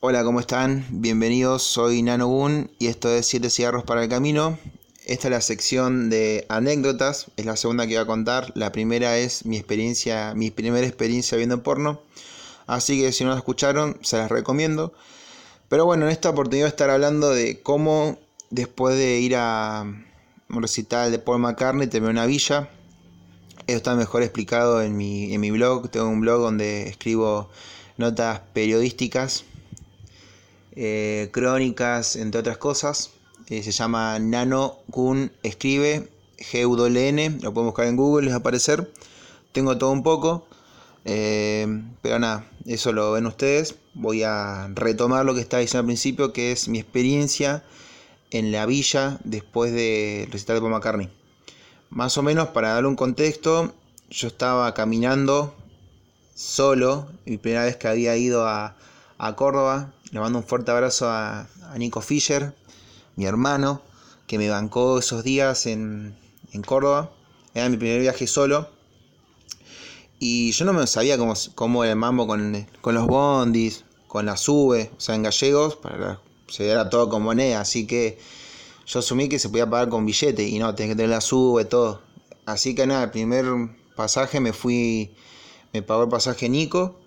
Hola, 0.00 0.22
¿cómo 0.22 0.38
están? 0.38 0.86
Bienvenidos, 0.90 1.64
soy 1.64 2.04
Nano 2.04 2.28
Gun 2.28 2.70
y 2.78 2.86
esto 2.86 3.12
es 3.12 3.26
7 3.26 3.50
cigarros 3.50 3.82
para 3.82 4.04
el 4.04 4.08
camino. 4.08 4.56
Esta 5.04 5.26
es 5.26 5.32
la 5.32 5.40
sección 5.40 6.08
de 6.08 6.46
anécdotas, 6.48 7.32
es 7.36 7.46
la 7.46 7.56
segunda 7.56 7.84
que 7.84 7.94
voy 7.94 8.04
a 8.04 8.06
contar. 8.06 8.52
La 8.54 8.70
primera 8.70 9.18
es 9.18 9.44
mi 9.44 9.56
experiencia, 9.56 10.34
mi 10.36 10.52
primera 10.52 10.86
experiencia 10.86 11.36
viendo 11.36 11.64
porno. 11.64 12.00
Así 12.68 13.00
que 13.00 13.10
si 13.10 13.24
no 13.24 13.30
la 13.30 13.38
escucharon, 13.38 13.98
se 14.02 14.18
las 14.18 14.30
recomiendo. 14.30 14.92
Pero 15.68 15.84
bueno, 15.84 16.04
en 16.04 16.12
esta 16.12 16.30
oportunidad 16.30 16.66
voy 16.66 16.68
a 16.68 16.76
estar 16.76 16.90
hablando 16.90 17.30
de 17.30 17.60
cómo 17.60 18.20
después 18.50 18.96
de 18.96 19.18
ir 19.18 19.34
a 19.34 19.82
un 19.82 20.62
recital 20.62 21.10
de 21.10 21.18
Paul 21.18 21.40
McCartney 21.40 21.88
terminé 21.88 22.12
una 22.12 22.26
villa. 22.26 22.70
Esto 23.66 23.72
está 23.76 23.96
mejor 23.96 24.22
explicado 24.22 24.80
en 24.80 24.96
mi, 24.96 25.34
en 25.34 25.40
mi 25.40 25.50
blog. 25.50 25.90
Tengo 25.90 26.08
un 26.08 26.20
blog 26.20 26.40
donde 26.40 26.88
escribo 26.88 27.50
notas 27.96 28.42
periodísticas, 28.52 29.44
eh, 30.80 31.30
crónicas, 31.32 32.14
entre 32.14 32.38
otras 32.38 32.56
cosas. 32.56 33.10
Eh, 33.48 33.64
se 33.64 33.72
llama 33.72 34.16
Nano 34.20 34.78
Gun 34.86 35.32
Escribe, 35.42 36.08
lo 36.52 37.52
pueden 37.52 37.66
buscar 37.66 37.86
en 37.86 37.96
Google, 37.96 38.26
les 38.26 38.32
va 38.32 38.36
a 38.36 38.40
aparecer. 38.40 38.92
Tengo 39.50 39.76
todo 39.76 39.90
un 39.90 40.04
poco, 40.04 40.46
eh, 41.04 41.66
pero 42.00 42.20
nada, 42.20 42.48
eso 42.64 42.92
lo 42.92 43.10
ven 43.10 43.26
ustedes. 43.26 43.74
Voy 43.94 44.22
a 44.22 44.70
retomar 44.72 45.24
lo 45.24 45.34
que 45.34 45.40
estaba 45.40 45.60
diciendo 45.62 45.80
al 45.80 45.86
principio, 45.86 46.32
que 46.32 46.52
es 46.52 46.68
mi 46.68 46.78
experiencia 46.78 47.64
en 48.30 48.52
la 48.52 48.64
villa 48.64 49.18
después 49.24 49.72
de 49.72 50.28
recitar 50.30 50.54
de 50.54 50.60
Paul 50.60 50.70
McCartney. 50.70 51.10
Más 51.90 52.16
o 52.18 52.22
menos, 52.22 52.50
para 52.50 52.74
darle 52.74 52.88
un 52.88 52.94
contexto, 52.94 53.74
yo 54.10 54.28
estaba 54.28 54.72
caminando 54.74 55.56
solo, 56.36 57.08
mi 57.26 57.36
primera 57.36 57.64
vez 57.64 57.76
que 57.76 57.88
había 57.88 58.16
ido 58.16 58.46
a, 58.46 58.76
Córdoba. 59.36 59.92
Le 60.10 60.20
mando 60.20 60.38
un 60.38 60.44
fuerte 60.44 60.70
abrazo 60.70 61.10
a, 61.10 61.46
Nico 61.76 62.00
Fischer, 62.00 62.54
mi 63.16 63.26
hermano, 63.26 63.82
que 64.26 64.38
me 64.38 64.48
bancó 64.48 64.98
esos 64.98 65.22
días 65.22 65.66
en, 65.66 66.16
Córdoba. 66.64 67.10
Era 67.54 67.68
mi 67.68 67.76
primer 67.76 68.00
viaje 68.00 68.26
solo. 68.26 68.68
Y 70.18 70.52
yo 70.52 70.64
no 70.64 70.72
me 70.72 70.86
sabía 70.86 71.18
cómo, 71.18 71.34
cómo 71.54 71.84
era 71.84 71.92
el 71.92 71.98
mambo 71.98 72.26
con, 72.26 72.66
los 72.82 73.06
bondis, 73.06 73.84
con 74.08 74.26
las 74.26 74.40
sube, 74.40 74.90
o 74.96 75.00
sea, 75.00 75.14
en 75.14 75.22
gallegos, 75.22 75.76
para, 75.76 76.20
se 76.48 76.68
era 76.68 76.90
todo 76.90 77.08
con 77.08 77.22
moneda, 77.22 77.60
así 77.60 77.86
que 77.86 78.18
yo 78.86 79.00
asumí 79.00 79.28
que 79.28 79.38
se 79.38 79.48
podía 79.48 79.68
pagar 79.68 79.90
con 79.90 80.06
billete 80.06 80.48
y 80.48 80.58
no, 80.58 80.74
tenés 80.74 80.92
que 80.92 80.96
tener 80.96 81.10
la 81.10 81.20
sube, 81.20 81.64
todo. 81.64 82.00
Así 82.46 82.74
que 82.74 82.86
nada, 82.86 83.04
el 83.04 83.10
primer 83.10 83.44
pasaje 83.94 84.40
me 84.40 84.52
fui, 84.52 85.10
me 85.72 85.82
pagó 85.82 86.04
el 86.04 86.08
pasaje 86.08 86.48
Nico 86.48 86.98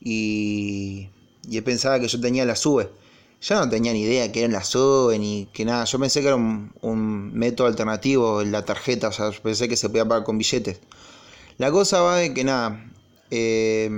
y, 0.00 1.10
y 1.48 1.56
él 1.58 1.64
pensaba 1.64 2.00
que 2.00 2.08
yo 2.08 2.20
tenía 2.20 2.44
la 2.44 2.56
sube. 2.56 2.88
Yo 3.40 3.54
no 3.56 3.68
tenía 3.68 3.92
ni 3.92 4.02
idea 4.02 4.32
que 4.32 4.44
era 4.44 4.52
la 4.52 4.64
sube 4.64 5.18
ni 5.18 5.48
que 5.52 5.64
nada. 5.64 5.84
Yo 5.84 5.98
pensé 5.98 6.20
que 6.20 6.28
era 6.28 6.36
un, 6.36 7.32
método 7.34 7.66
alternativo, 7.68 8.42
la 8.44 8.64
tarjeta, 8.64 9.08
o 9.08 9.12
sea, 9.12 9.30
pensé 9.30 9.68
que 9.68 9.76
se 9.76 9.88
podía 9.88 10.06
pagar 10.06 10.24
con 10.24 10.38
billetes. 10.38 10.80
La 11.58 11.70
cosa 11.70 12.00
va 12.00 12.16
de 12.16 12.34
que 12.34 12.44
nada, 12.44 12.90
eh, 13.30 13.90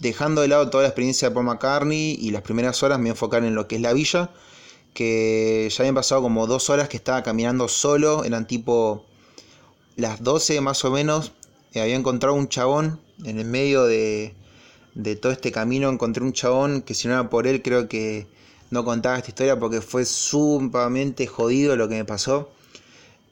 dejando 0.00 0.42
de 0.42 0.48
lado 0.48 0.70
toda 0.70 0.82
la 0.82 0.88
experiencia 0.88 1.28
de 1.28 1.34
Paul 1.34 1.46
McCartney 1.46 2.16
y 2.20 2.30
las 2.30 2.42
primeras 2.42 2.82
horas 2.82 2.98
me 2.98 3.10
enfocaron 3.10 3.48
en 3.48 3.54
lo 3.54 3.68
que 3.68 3.76
es 3.76 3.82
la 3.82 3.92
villa 3.92 4.30
que 4.96 5.68
ya 5.70 5.82
habían 5.82 5.94
pasado 5.94 6.22
como 6.22 6.46
dos 6.46 6.70
horas 6.70 6.88
que 6.88 6.96
estaba 6.96 7.22
caminando 7.22 7.68
solo, 7.68 8.24
eran 8.24 8.46
tipo 8.46 9.04
las 9.94 10.22
12 10.22 10.62
más 10.62 10.86
o 10.86 10.90
menos, 10.90 11.32
eh, 11.74 11.82
había 11.82 11.96
encontrado 11.96 12.34
un 12.34 12.48
chabón 12.48 12.98
en 13.22 13.38
el 13.38 13.44
medio 13.44 13.84
de, 13.84 14.34
todo 15.20 15.32
este 15.32 15.52
camino, 15.52 15.90
encontré 15.90 16.24
un 16.24 16.32
chabón 16.32 16.82
que 16.82 16.94
si 16.94 17.06
no 17.08 17.14
era 17.14 17.28
por 17.28 17.46
él 17.46 17.62
creo 17.62 17.88
que 17.88 18.26
no 18.70 18.84
contaba 18.84 19.16
esta 19.16 19.30
historia 19.30 19.58
porque 19.58 19.80
fue 19.80 20.04
sumamente 20.04 21.26
jodido 21.26 21.76
lo 21.76 21.88
que 21.88 21.96
me 21.96 22.04
pasó. 22.04 22.50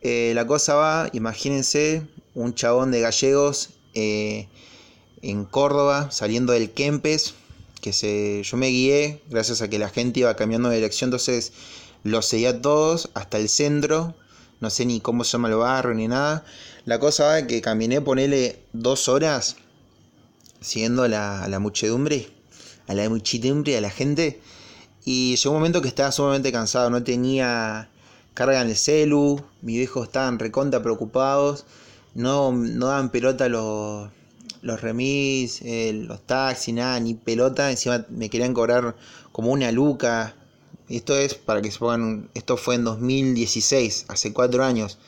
Eh, 0.02 0.32
la 0.34 0.46
cosa 0.46 0.74
va, 0.74 1.08
imagínense, 1.12 2.02
un 2.34 2.54
chabón 2.54 2.90
de 2.90 3.00
gallegos 3.00 3.70
eh, 3.94 4.46
en 5.22 5.44
Córdoba, 5.44 6.10
saliendo 6.10 6.52
del 6.52 6.70
Kempes, 6.70 7.34
que 7.80 7.92
se, 7.92 8.42
yo 8.42 8.56
me 8.56 8.68
guié 8.68 9.22
gracias 9.30 9.62
a 9.62 9.68
que 9.68 9.78
la 9.78 9.88
gente 9.88 10.20
iba 10.20 10.36
cambiando 10.36 10.68
de 10.68 10.76
dirección, 10.76 11.08
entonces 11.08 11.52
los 12.02 12.26
seguía 12.26 12.60
todos 12.60 13.10
hasta 13.14 13.38
el 13.38 13.48
centro, 13.48 14.14
no 14.60 14.68
sé 14.68 14.84
ni 14.84 15.00
cómo 15.00 15.24
se 15.24 15.32
llama 15.32 15.48
el 15.48 15.56
barrio 15.56 15.94
ni 15.94 16.08
nada. 16.08 16.44
La 16.84 16.98
cosa 16.98 17.24
va 17.24 17.46
que 17.46 17.62
caminé, 17.62 18.02
ponele 18.02 18.58
dos 18.74 19.08
horas 19.08 19.56
siguiendo 20.64 21.04
a 21.04 21.08
la, 21.08 21.58
muchedumbre, 21.60 22.28
a 22.88 22.94
la 22.94 23.08
muchedumbre, 23.08 23.76
a 23.76 23.80
la 23.80 23.90
gente, 23.90 24.40
y 25.04 25.36
llegó 25.36 25.50
un 25.50 25.58
momento 25.58 25.82
que 25.82 25.88
estaba 25.88 26.10
sumamente 26.10 26.50
cansado, 26.50 26.90
no 26.90 27.04
tenía 27.04 27.90
carga 28.32 28.62
en 28.62 28.68
el 28.68 28.76
celu, 28.76 29.44
mis 29.62 29.76
viejos 29.76 30.08
estaban 30.08 30.38
recontra 30.38 30.82
preocupados, 30.82 31.66
no, 32.14 32.52
no 32.52 32.86
daban 32.86 33.10
pelota 33.10 33.48
los 33.48 34.08
los 34.64 34.80
remis, 34.80 35.60
los 35.62 36.26
taxis, 36.26 36.74
nada, 36.74 36.98
ni 36.98 37.12
pelota. 37.14 37.70
Encima 37.70 38.06
me 38.08 38.30
querían 38.30 38.54
cobrar 38.54 38.96
como 39.30 39.52
una 39.52 39.70
luca. 39.70 40.34
Esto 40.88 41.16
es 41.16 41.34
para 41.34 41.60
que 41.60 41.70
se 41.70 41.78
pongan. 41.78 42.30
Esto 42.32 42.56
fue 42.56 42.76
en 42.76 42.84
2016, 42.84 44.06
hace 44.08 44.32
cuatro 44.32 44.64
años. 44.64 44.98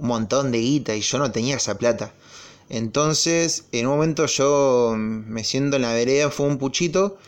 Un 0.00 0.08
montón 0.08 0.50
de 0.50 0.58
guita 0.58 0.96
y 0.96 1.02
yo 1.02 1.18
no 1.18 1.30
tenía 1.30 1.56
esa 1.56 1.78
plata. 1.78 2.12
Entonces, 2.70 3.66
en 3.72 3.86
un 3.88 3.94
momento 3.94 4.26
yo 4.26 4.94
me 4.96 5.44
siento 5.44 5.76
en 5.76 5.82
la 5.82 5.92
vereda, 5.92 6.30
fue 6.30 6.46
un 6.46 6.58
puchito. 6.58 7.18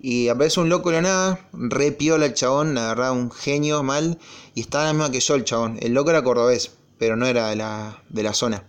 Y 0.00 0.28
aparece 0.28 0.60
un 0.60 0.68
loco 0.68 0.90
de 0.90 0.96
la 0.96 1.02
nada, 1.02 1.48
re 1.52 1.90
piola 1.92 2.26
el 2.26 2.34
chabón, 2.34 2.74
la 2.74 2.88
verdad, 2.88 3.12
un 3.12 3.30
genio 3.30 3.82
mal. 3.82 4.18
Y 4.54 4.60
estaba 4.60 4.84
la 4.84 4.92
misma 4.92 5.10
que 5.10 5.20
yo 5.20 5.34
el 5.34 5.44
chabón. 5.44 5.78
El 5.80 5.94
loco 5.94 6.10
era 6.10 6.22
cordobés, 6.22 6.72
pero 6.98 7.16
no 7.16 7.26
era 7.26 7.48
de 7.48 7.56
la, 7.56 8.02
de 8.08 8.22
la 8.22 8.34
zona. 8.34 8.64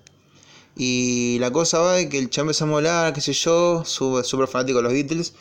Y 0.75 1.37
la 1.39 1.51
cosa 1.51 1.79
va 1.79 1.93
de 1.93 2.09
que 2.09 2.19
el 2.19 2.29
chabón 2.29 2.49
empezó 2.49 2.65
a 2.65 2.67
molar, 2.67 3.13
qué 3.13 3.21
sé 3.21 3.33
yo, 3.33 3.83
súper 3.85 4.47
fanático 4.47 4.77
de 4.77 4.83
los 4.83 4.93
Beatles. 4.93 5.33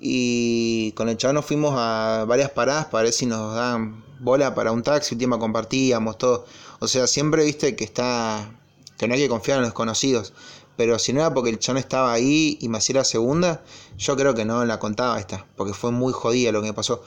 Y 0.00 0.92
con 0.92 1.08
el 1.08 1.16
chabón 1.16 1.36
nos 1.36 1.46
fuimos 1.46 1.74
a 1.76 2.24
varias 2.26 2.50
paradas 2.50 2.86
para 2.86 3.04
ver 3.04 3.12
si 3.12 3.26
nos 3.26 3.54
dan 3.54 4.04
bola 4.20 4.54
para 4.54 4.72
un 4.72 4.82
taxi, 4.82 5.14
un 5.14 5.18
tiempo 5.18 5.38
compartíamos 5.38 6.18
todo. 6.18 6.46
O 6.80 6.88
sea, 6.88 7.06
siempre 7.06 7.44
viste 7.44 7.76
que 7.76 7.84
está. 7.84 8.48
Que 8.96 9.08
no 9.08 9.14
hay 9.14 9.20
que 9.20 9.28
confiar 9.28 9.56
en 9.56 9.62
los 9.62 9.70
desconocidos. 9.70 10.32
Pero 10.76 10.98
si 10.98 11.12
no 11.12 11.20
era 11.20 11.32
porque 11.32 11.50
el 11.50 11.58
chabón 11.58 11.78
estaba 11.78 12.12
ahí 12.12 12.58
y 12.60 12.68
me 12.68 12.78
hacía 12.78 12.96
la 12.96 13.04
segunda, 13.04 13.64
yo 13.96 14.16
creo 14.16 14.34
que 14.34 14.44
no 14.44 14.64
la 14.64 14.78
contaba 14.78 15.18
esta, 15.18 15.46
porque 15.56 15.72
fue 15.72 15.90
muy 15.90 16.12
jodida 16.12 16.52
lo 16.52 16.60
que 16.60 16.68
me 16.68 16.74
pasó. 16.74 17.02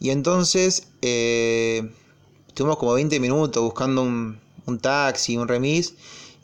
Y 0.00 0.10
entonces, 0.10 0.88
eh, 1.02 1.88
estuvimos 2.48 2.76
como 2.78 2.94
20 2.94 3.20
minutos 3.20 3.62
buscando 3.62 4.02
un, 4.02 4.40
taxi, 4.80 5.36
un 5.36 5.46
remis 5.46 5.94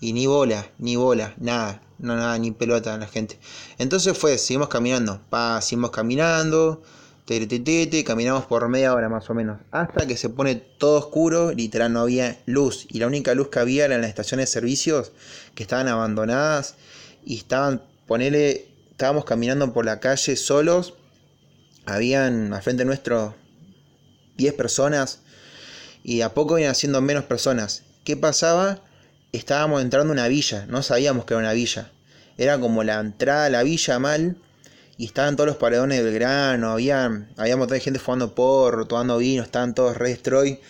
y 0.01 0.13
ni 0.13 0.27
bola, 0.27 0.71
ni 0.79 0.95
bola, 0.95 1.35
nada, 1.39 1.83
no 1.99 2.15
nada, 2.15 2.39
ni 2.39 2.53
pelota 2.53 2.97
la 2.97 3.09
gente. 3.09 3.39
Entonces 3.79 4.17
fue, 4.17 4.39
seguimos 4.39 4.69
caminando, 4.69 5.21
pa, 5.29 5.61
seguimos 5.61 5.91
caminando, 5.91 6.83
caminamos 8.05 8.47
por 8.47 8.69
media 8.69 8.95
hora 8.95 9.09
más 9.09 9.29
o 9.29 9.35
menos, 9.35 9.59
hasta 9.71 10.07
que 10.07 10.17
se 10.17 10.29
pone 10.29 10.55
todo 10.55 10.99
oscuro, 10.99 11.53
literal 11.53 11.93
no 11.93 12.01
había 12.01 12.39
luz, 12.47 12.87
y 12.89 12.99
la 12.99 13.07
única 13.07 13.35
luz 13.35 13.49
que 13.49 13.59
había 13.59 13.85
era 13.85 13.97
en 13.97 14.01
las 14.01 14.11
estaciones 14.11 14.49
de 14.49 14.53
servicios, 14.53 15.13
que 15.55 15.63
estaban 15.63 15.89
abandonadas, 15.89 16.77
y 17.25 17.37
estaban, 17.37 17.83
ponele, 18.07 18.67
estábamos 18.91 19.25
caminando 19.25 19.73
por 19.73 19.85
la 19.85 20.01
calle 20.01 20.37
solos, 20.37 20.95
habían 21.87 22.53
al 22.53 22.63
frente 22.63 22.85
nuestro 22.85 23.35
10 24.37 24.55
personas, 24.55 25.21
y 26.03 26.23
a 26.23 26.33
poco 26.33 26.59
iban 26.59 26.71
haciendo 26.71 27.01
menos 27.03 27.25
personas. 27.25 27.83
¿Qué 28.05 28.17
pasaba? 28.17 28.81
estábamos 29.33 29.83
entrando 29.83 30.13
a 30.13 30.15
una 30.15 30.29
villa, 30.29 30.67
no 30.69 30.83
sabíamos 30.83 31.25
que 31.25 31.35
era 31.35 31.41
una 31.41 31.53
villa. 31.53 31.91
Era 32.37 32.59
como 32.59 32.85
la 32.85 33.01
entrada 33.01 33.47
a 33.47 33.51
la 33.51 33.63
villa 33.63 33.99
mal 33.99 34.37
y 34.99 35.07
estaban 35.07 35.37
todos 35.37 35.47
los 35.47 35.57
paredones 35.57 36.03
del 36.03 36.13
grano, 36.13 36.73
había, 36.73 37.05
había 37.37 37.55
un 37.55 37.61
montón 37.61 37.77
de 37.77 37.81
gente 37.81 38.01
fumando 38.01 38.35
porro, 38.35 38.87
tomando 38.87 39.17
vino, 39.19 39.45
estaban 39.45 39.73
todos 39.73 39.97
re 39.97 40.11
destroy 40.11 40.61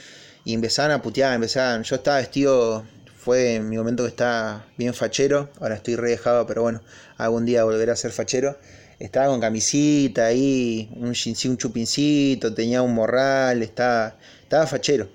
y 0.44 0.52
empezaban 0.52 0.92
a 0.92 1.02
putear, 1.02 1.34
empezaban, 1.34 1.82
yo 1.82 1.96
estaba 1.96 2.18
vestido, 2.18 2.84
fue 3.16 3.56
en 3.56 3.70
mi 3.70 3.78
momento 3.78 4.04
que 4.04 4.10
estaba 4.10 4.66
bien 4.76 4.92
fachero, 4.92 5.50
ahora 5.60 5.76
estoy 5.76 5.96
re 5.96 6.10
dejado, 6.10 6.46
pero 6.46 6.62
bueno, 6.62 6.82
algún 7.16 7.46
día 7.46 7.64
volveré 7.64 7.90
a 7.90 7.96
ser 7.96 8.12
fachero. 8.12 8.58
Estaba 8.98 9.28
con 9.28 9.40
camisita 9.40 10.26
ahí, 10.26 10.90
un, 10.96 11.08
un 11.14 11.56
chupincito, 11.56 12.52
tenía 12.52 12.82
un 12.82 12.94
morral, 12.94 13.62
estaba, 13.62 14.16
estaba 14.42 14.66
fachero. 14.66 15.08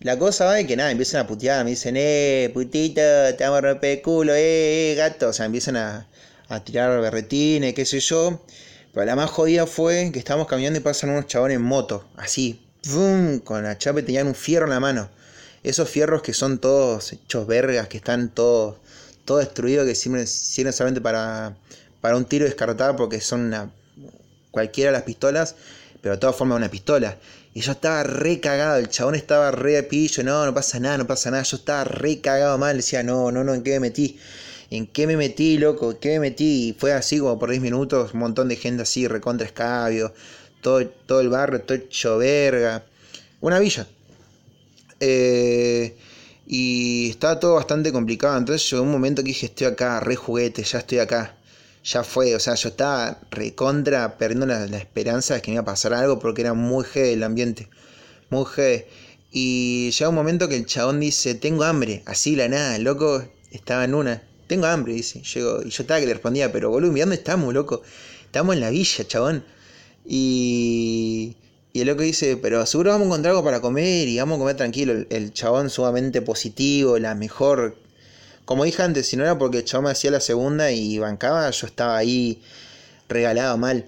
La 0.00 0.18
cosa 0.18 0.46
va 0.46 0.54
de 0.54 0.66
que 0.66 0.76
nada, 0.76 0.90
empiezan 0.90 1.20
a 1.22 1.26
putear, 1.26 1.64
me 1.64 1.70
dicen, 1.70 1.94
eh, 1.98 2.50
putito, 2.54 3.00
te 3.36 3.44
vamos 3.44 3.58
a 3.58 3.60
romper 3.60 4.00
culo, 4.02 4.32
eh, 4.34 4.92
eh, 4.92 4.94
gato. 4.96 5.28
O 5.28 5.32
sea, 5.32 5.46
empiezan 5.46 5.76
a, 5.76 6.06
tirar 6.64 7.00
berretines, 7.00 7.74
qué 7.74 7.84
sé 7.84 8.00
yo. 8.00 8.42
Pero 8.92 9.06
la 9.06 9.16
más 9.16 9.30
jodida 9.30 9.66
fue 9.66 10.10
que 10.12 10.18
estábamos 10.18 10.48
caminando 10.48 10.78
y 10.78 10.82
pasan 10.82 11.10
unos 11.10 11.26
chabones 11.26 11.56
en 11.56 11.62
moto, 11.62 12.08
así, 12.16 12.60
¡pum! 12.90 13.38
con 13.40 13.62
la 13.62 13.76
chapa 13.76 14.00
y 14.00 14.02
tenían 14.02 14.26
un 14.26 14.34
fierro 14.34 14.64
en 14.64 14.70
la 14.70 14.80
mano. 14.80 15.10
Esos 15.62 15.88
fierros 15.88 16.22
que 16.22 16.32
son 16.32 16.58
todos 16.58 17.12
hechos 17.12 17.46
vergas, 17.46 17.88
que 17.88 17.98
están 17.98 18.30
todos, 18.30 18.76
todo 19.24 19.38
destruidos, 19.38 19.86
que 19.86 19.94
sirven, 19.94 20.26
solamente 20.72 21.00
para, 21.00 21.56
para 22.00 22.16
un 22.16 22.24
tiro 22.24 22.46
descartado 22.46 22.96
porque 22.96 23.20
son 23.20 23.72
cualquiera 24.50 24.90
de 24.90 24.96
las 24.96 25.02
pistolas, 25.02 25.54
pero 26.00 26.14
de 26.14 26.20
todas 26.20 26.36
formas 26.36 26.56
una 26.56 26.70
pistola. 26.70 27.18
Y 27.54 27.60
yo 27.60 27.72
estaba 27.72 28.02
re 28.04 28.40
cagado, 28.40 28.78
el 28.78 28.88
chabón 28.88 29.16
estaba 29.16 29.50
re 29.50 29.78
a 29.78 29.88
pillo, 29.88 30.22
no, 30.22 30.46
no 30.46 30.54
pasa 30.54 30.78
nada, 30.80 30.98
no 30.98 31.06
pasa 31.06 31.30
nada. 31.30 31.42
Yo 31.42 31.56
estaba 31.56 31.84
re 31.84 32.20
cagado 32.20 32.56
mal, 32.56 32.76
decía, 32.76 33.02
no, 33.02 33.30
no, 33.32 33.44
no, 33.44 33.52
¿en 33.52 33.62
qué 33.62 33.72
me 33.72 33.80
metí? 33.80 34.18
¿En 34.70 34.86
qué 34.86 35.06
me 35.06 35.16
metí, 35.16 35.58
loco? 35.58 35.92
¿En 35.92 35.96
qué 35.98 36.08
me 36.10 36.20
metí? 36.20 36.68
Y 36.68 36.72
fue 36.74 36.92
así 36.92 37.18
como 37.18 37.38
por 37.38 37.50
10 37.50 37.62
minutos, 37.62 38.12
un 38.12 38.20
montón 38.20 38.48
de 38.48 38.56
gente 38.56 38.82
así, 38.82 39.08
recontra 39.08 39.46
escabio, 39.46 40.12
todo, 40.60 40.86
todo 40.86 41.20
el 41.20 41.30
barrio, 41.30 41.62
todo 41.62 41.78
hecho 41.78 42.18
verga. 42.18 42.84
Una 43.40 43.58
villa. 43.58 43.86
Eh, 45.00 45.96
y 46.46 47.10
estaba 47.10 47.40
todo 47.40 47.54
bastante 47.54 47.92
complicado. 47.92 48.36
Entonces 48.36 48.68
llegó 48.70 48.82
un 48.82 48.90
momento 48.90 49.22
que 49.22 49.28
dije, 49.28 49.46
estoy 49.46 49.66
acá, 49.68 50.00
re 50.00 50.16
juguete, 50.16 50.62
ya 50.64 50.78
estoy 50.80 50.98
acá. 50.98 51.36
Ya 51.84 52.04
fue, 52.04 52.34
o 52.34 52.40
sea, 52.40 52.54
yo 52.54 52.68
estaba 52.70 53.20
recontra 53.30 54.18
perdiendo 54.18 54.46
la, 54.46 54.66
la 54.66 54.78
esperanza 54.78 55.34
de 55.34 55.42
que 55.42 55.50
me 55.50 55.54
iba 55.54 55.62
a 55.62 55.64
pasar 55.64 55.94
algo 55.94 56.18
porque 56.18 56.42
era 56.42 56.54
muy 56.54 56.84
G 56.84 57.12
el 57.12 57.22
ambiente. 57.22 57.68
Muy 58.30 58.44
G. 58.44 58.84
Y 59.30 59.90
llega 59.90 60.08
un 60.08 60.14
momento 60.14 60.48
que 60.48 60.56
el 60.56 60.66
chabón 60.66 61.00
dice, 61.00 61.34
tengo 61.34 61.64
hambre. 61.64 62.02
Así 62.06 62.36
la 62.36 62.48
nada, 62.48 62.78
loco 62.78 63.24
estaba 63.50 63.84
en 63.84 63.94
una. 63.94 64.22
Tengo 64.48 64.66
hambre, 64.66 64.94
dice. 64.94 65.22
Llego, 65.22 65.62
y 65.62 65.70
yo 65.70 65.82
estaba 65.82 66.00
que 66.00 66.06
le 66.06 66.14
respondía, 66.14 66.50
pero 66.50 66.70
boludo, 66.70 66.96
¿y 66.96 67.00
dónde 67.00 67.16
estamos, 67.16 67.54
loco? 67.54 67.82
Estamos 68.24 68.54
en 68.56 68.60
la 68.62 68.70
villa, 68.70 69.06
chabón. 69.06 69.44
Y, 70.06 71.36
y 71.72 71.80
el 71.80 71.86
loco 71.86 72.02
dice, 72.02 72.36
pero 72.38 72.64
seguro 72.66 72.90
vamos 72.90 73.04
a 73.04 73.08
encontrar 73.08 73.32
algo 73.32 73.44
para 73.44 73.60
comer 73.60 74.08
y 74.08 74.18
vamos 74.18 74.36
a 74.36 74.38
comer 74.40 74.56
tranquilo. 74.56 74.92
El, 74.94 75.06
el 75.10 75.32
chabón 75.32 75.70
sumamente 75.70 76.22
positivo, 76.22 76.98
la 76.98 77.14
mejor. 77.14 77.76
Como 78.46 78.64
dije 78.64 78.82
antes, 78.82 79.06
si 79.06 79.16
no 79.16 79.24
era 79.24 79.38
porque 79.38 79.58
el 79.58 79.64
chabón 79.64 79.84
me 79.84 79.90
hacía 79.90 80.10
la 80.10 80.20
segunda 80.20 80.72
y 80.72 80.98
bancaba, 80.98 81.50
yo 81.50 81.66
estaba 81.66 81.98
ahí 81.98 82.40
regalado 83.08 83.58
mal. 83.58 83.86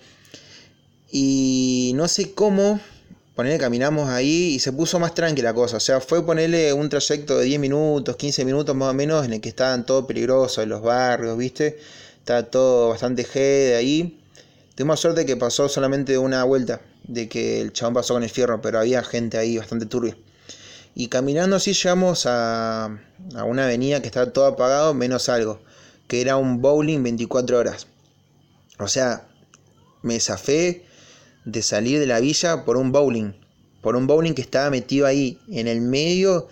Y 1.11 1.93
no 1.95 2.07
sé 2.07 2.33
cómo, 2.35 2.81
caminamos 3.59 4.09
ahí 4.09 4.55
y 4.55 4.59
se 4.59 4.73
puso 4.73 4.99
más 4.99 5.15
tranquila 5.15 5.51
la 5.51 5.55
cosa. 5.55 5.77
O 5.77 5.81
sea, 5.81 6.01
fue 6.01 6.25
ponerle 6.25 6.73
un 6.73 6.89
trayecto 6.89 7.39
de 7.39 7.45
10 7.45 7.61
minutos, 7.61 8.17
15 8.17 8.45
minutos 8.45 8.75
más 8.75 8.91
o 8.91 8.95
menos, 8.95 9.25
en 9.25 9.33
el 9.33 9.41
que 9.41 9.49
estaban 9.49 9.87
todo 9.87 10.07
peligroso, 10.07 10.63
en 10.63 10.69
los 10.69 10.83
barrios, 10.83 11.37
¿viste? 11.39 11.79
Estaba 12.19 12.43
todo 12.45 12.91
bastante 12.91 13.25
G 13.25 13.35
de 13.35 13.77
ahí. 13.77 14.21
Tuvimos 14.75 15.01
suerte 15.01 15.27
que 15.27 15.37
pasó 15.37 15.69
solamente 15.69 16.19
una 16.19 16.45
vuelta, 16.45 16.81
de 17.05 17.29
que 17.29 17.61
el 17.61 17.73
chabón 17.73 17.95
pasó 17.95 18.15
con 18.15 18.23
el 18.23 18.31
fierro, 18.31 18.61
pero 18.61 18.79
había 18.79 19.03
gente 19.03 19.39
ahí 19.39 19.59
bastante 19.59 19.87
turbia. 19.87 20.17
Y 20.95 21.09
caminando 21.09 21.57
así 21.57 21.73
llegamos 21.73 22.27
a, 22.27 22.87
a 23.35 23.45
una 23.45 23.65
avenida 23.65 24.01
que 24.01 24.07
estaba 24.07 24.33
todo 24.33 24.47
apagado, 24.47 24.95
menos 24.95 25.29
algo, 25.29 25.61
que 26.09 26.21
era 26.21 26.37
un 26.37 26.61
bowling 26.61 27.03
24 27.03 27.59
horas. 27.59 27.87
O 28.79 28.89
sea, 28.89 29.27
me 30.03 30.19
zafé 30.21 30.85
de 31.45 31.63
salir 31.63 31.99
de 31.99 32.07
la 32.07 32.21
villa 32.21 32.65
por 32.65 32.77
un 32.77 32.93
bowling. 32.93 33.33
Por 33.83 33.97
un 33.97 34.07
bowling 34.07 34.35
que 34.35 34.43
estaba 34.43 34.71
metido 34.71 35.07
ahí, 35.07 35.39
en 35.51 35.67
el 35.67 35.81
medio 35.81 36.49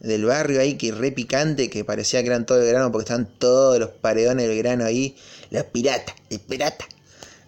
del 0.00 0.24
barrio 0.24 0.60
ahí, 0.60 0.74
que 0.74 0.92
re 0.92 1.12
picante, 1.12 1.70
que 1.70 1.84
parecía 1.84 2.20
que 2.22 2.28
eran 2.28 2.44
todo 2.44 2.60
el 2.60 2.68
grano, 2.68 2.90
porque 2.90 3.04
estaban 3.04 3.28
todos 3.38 3.78
los 3.78 3.90
paredones 3.90 4.48
del 4.48 4.58
grano 4.58 4.84
ahí. 4.84 5.16
Los 5.50 5.64
piratas, 5.64 6.16
el 6.30 6.40
pirata. 6.40 6.86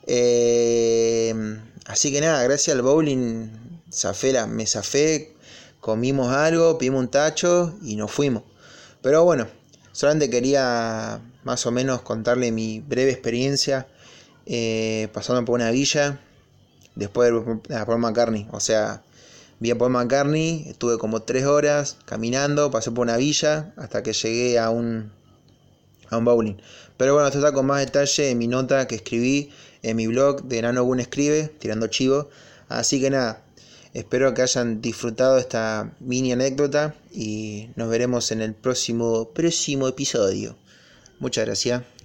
Eh, 0.06 1.34
así 1.86 2.12
que 2.12 2.20
nada, 2.20 2.42
gracias 2.44 2.76
al 2.76 2.82
bowling, 2.82 3.48
zafé 3.90 4.32
la, 4.32 4.46
me 4.46 4.66
zafé, 4.66 5.34
comimos 5.80 6.32
algo, 6.32 6.78
pedimos 6.78 7.00
un 7.00 7.10
tacho 7.10 7.74
y 7.82 7.96
nos 7.96 8.10
fuimos. 8.10 8.42
Pero 9.02 9.24
bueno, 9.24 9.48
solamente 9.92 10.30
quería 10.30 11.20
más 11.42 11.66
o 11.66 11.70
menos 11.70 12.02
contarle 12.02 12.52
mi 12.52 12.80
breve 12.80 13.10
experiencia 13.10 13.86
eh, 14.46 15.08
pasando 15.12 15.44
por 15.44 15.54
una 15.54 15.70
villa 15.70 16.20
después 16.94 17.32
de 17.32 17.84
Paul 17.84 17.98
McCartney. 17.98 18.48
O 18.50 18.60
sea, 18.60 19.02
vi 19.60 19.70
a 19.70 19.78
Paul 19.78 19.92
McCartney, 19.92 20.66
estuve 20.68 20.98
como 20.98 21.22
tres 21.22 21.44
horas 21.44 21.96
caminando, 22.04 22.70
pasé 22.70 22.90
por 22.90 23.02
una 23.02 23.16
villa 23.16 23.72
hasta 23.76 24.02
que 24.02 24.12
llegué 24.12 24.58
a 24.58 24.70
un, 24.70 25.12
a 26.10 26.18
un 26.18 26.24
bowling. 26.24 26.56
Pero 26.96 27.14
bueno, 27.14 27.26
esto 27.26 27.38
está 27.38 27.52
con 27.52 27.66
más 27.66 27.80
detalle 27.80 28.30
en 28.30 28.38
mi 28.38 28.46
nota 28.46 28.86
que 28.86 28.96
escribí 28.96 29.50
en 29.82 29.96
mi 29.96 30.06
blog 30.06 30.44
de 30.44 30.62
Nano 30.62 30.84
Gun 30.84 31.00
Escribe, 31.00 31.48
tirando 31.58 31.86
chivo. 31.88 32.28
Así 32.68 33.00
que 33.00 33.10
nada, 33.10 33.42
espero 33.92 34.32
que 34.34 34.42
hayan 34.42 34.80
disfrutado 34.80 35.38
esta 35.38 35.92
mini 36.00 36.32
anécdota 36.32 36.94
y 37.12 37.70
nos 37.76 37.88
veremos 37.90 38.32
en 38.32 38.40
el 38.40 38.54
próximo, 38.54 39.30
próximo 39.30 39.86
episodio. 39.88 40.56
Muchas 41.20 41.44
gracias. 41.44 41.84